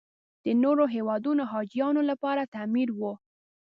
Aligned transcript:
د 0.45 0.47
نورو 0.63 0.83
هېوادونو 0.95 1.43
حاجیانو 1.51 2.01
لپاره 2.11 2.49
تعمیر 2.55 2.89
و. 2.93 3.01